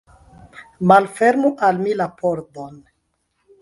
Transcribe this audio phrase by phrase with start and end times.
[0.93, 2.85] Malfermu al mi la pordon!